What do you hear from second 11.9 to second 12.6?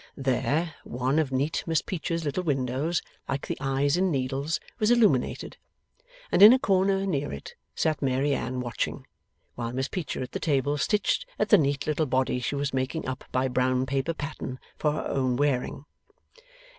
body she